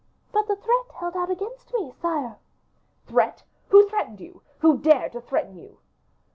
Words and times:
"But 0.31 0.47
the 0.47 0.55
threat 0.55 0.87
held 0.95 1.15
out 1.15 1.29
against 1.29 1.71
me, 1.75 1.91
sire." 1.91 2.39
"Threat! 3.05 3.43
who 3.69 3.87
threatened 3.87 4.19
you 4.19 4.41
who 4.57 4.79
dared 4.79 5.11
to 5.11 5.21
threaten 5.21 5.55
you?" 5.55 5.77